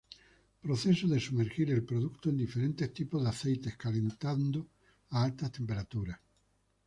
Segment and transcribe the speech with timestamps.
[0.61, 4.67] Proceso de sumergir el producto en diferentes tipo de aceites calentado
[5.11, 6.19] a altas temperaturas.